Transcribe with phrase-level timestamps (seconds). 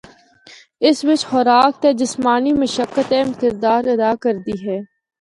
[0.87, 4.77] اس بچ خوراک تے جسمانی مشقت اہم کردار ادا کردی ہے۔